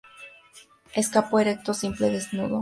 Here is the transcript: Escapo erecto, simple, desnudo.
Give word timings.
Escapo 1.01 1.37
erecto, 1.41 1.75
simple, 1.75 2.09
desnudo. 2.09 2.59